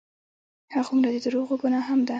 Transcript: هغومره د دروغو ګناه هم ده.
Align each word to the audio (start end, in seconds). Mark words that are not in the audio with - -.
هغومره 0.75 1.09
د 1.13 1.17
دروغو 1.25 1.55
ګناه 1.63 1.83
هم 1.89 1.99
ده. 2.05 2.09